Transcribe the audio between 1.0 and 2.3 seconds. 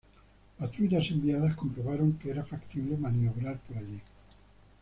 enviadas comprobaron